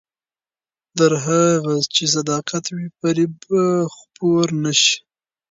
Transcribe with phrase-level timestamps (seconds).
[0.97, 3.63] تر هغه چې صداقت وي، فریب به
[3.95, 4.97] خپور نه شي.